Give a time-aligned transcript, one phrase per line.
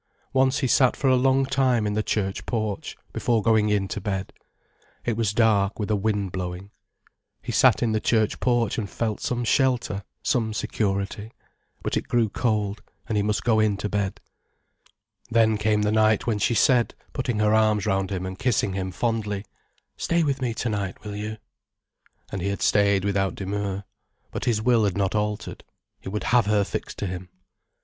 [0.33, 4.01] Once he sat for a long time in the church porch, before going in to
[4.01, 4.33] bed.
[5.05, 6.71] It was dark with a wind blowing.
[7.43, 11.33] He sat in the church porch and felt some shelter, some security.
[11.83, 14.19] But it grew cold, and he must go in to bed.
[15.29, 18.91] Then came the night when she said, putting her arms round him and kissing him
[18.91, 19.45] fondly:
[19.97, 21.37] "Stay with me to night, will you?"
[22.31, 23.83] And he had stayed without demur.
[24.31, 25.63] But his will had not altered.
[25.99, 27.29] He would have her fixed to him.